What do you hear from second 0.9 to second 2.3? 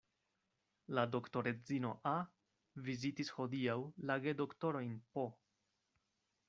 La doktoredzino A.